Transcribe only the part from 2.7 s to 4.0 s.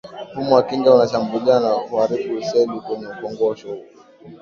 kwenye kongosho